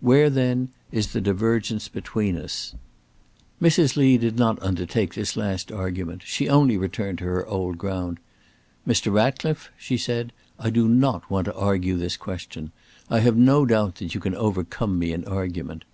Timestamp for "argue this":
11.56-12.16